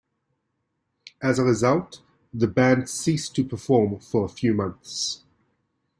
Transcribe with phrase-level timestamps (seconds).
[1.21, 2.01] As a result,
[2.33, 5.23] the band ceased to perform for a few months.